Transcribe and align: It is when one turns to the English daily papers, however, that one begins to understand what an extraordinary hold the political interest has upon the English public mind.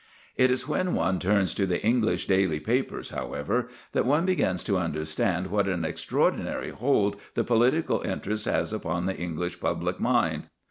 It 0.35 0.49
is 0.49 0.67
when 0.67 0.95
one 0.95 1.19
turns 1.19 1.53
to 1.53 1.67
the 1.67 1.79
English 1.85 2.25
daily 2.25 2.59
papers, 2.59 3.11
however, 3.11 3.69
that 3.91 4.03
one 4.03 4.25
begins 4.25 4.63
to 4.63 4.79
understand 4.79 5.51
what 5.51 5.67
an 5.67 5.85
extraordinary 5.85 6.71
hold 6.71 7.17
the 7.35 7.43
political 7.43 8.01
interest 8.01 8.45
has 8.45 8.73
upon 8.73 9.05
the 9.05 9.15
English 9.15 9.59
public 9.59 9.99
mind. 9.99 10.45